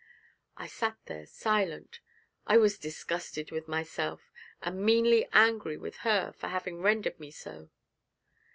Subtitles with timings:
[0.57, 1.99] I sat there silent.
[2.47, 4.31] I was disgusted with myself,
[4.63, 7.69] and meanly angry with her for having rendered me so.